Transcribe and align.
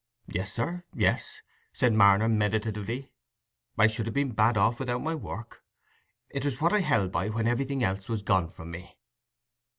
"Yes, 0.27 0.51
sir, 0.51 0.83
yes," 0.95 1.43
said 1.73 1.93
Marner, 1.93 2.27
meditatively. 2.27 3.11
"I 3.77 3.85
should 3.85 4.07
ha' 4.07 4.11
been 4.11 4.31
bad 4.31 4.57
off 4.57 4.79
without 4.79 5.03
my 5.03 5.13
work: 5.13 5.63
it 6.31 6.43
was 6.43 6.59
what 6.59 6.73
I 6.73 6.79
held 6.79 7.11
by 7.11 7.29
when 7.29 7.45
everything 7.47 7.83
else 7.83 8.09
was 8.09 8.23
gone 8.23 8.49
from 8.49 8.71
me." 8.71 8.97